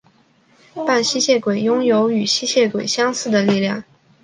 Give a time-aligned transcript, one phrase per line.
[0.83, 3.83] 半吸血鬼拥有与吸血鬼相似的力量。